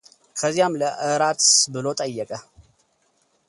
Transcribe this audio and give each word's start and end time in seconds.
ከዚያም 0.39 0.73
ለእራትስ 0.79 1.49
ብሎ 1.73 1.85
ጠየቀ፡፡ 1.99 2.31